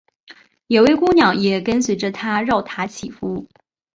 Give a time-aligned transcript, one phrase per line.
[0.65, 3.47] 有位姑娘也跟随着他饶塔祈福。